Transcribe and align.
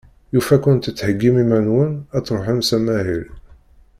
Yufa-ken 0.33 0.77
tettheggim 0.79 1.35
iman-nwen 1.43 1.93
ad 2.15 2.23
truḥem 2.25 2.59
s 2.67 2.69
amahil. 2.77 3.25